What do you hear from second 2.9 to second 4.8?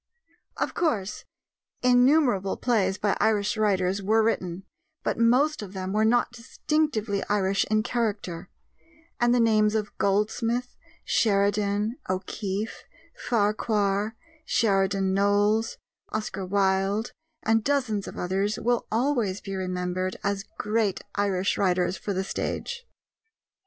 by Irish writers were written,